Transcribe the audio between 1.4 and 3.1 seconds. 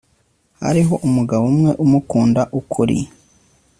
umwe umukunda ukuri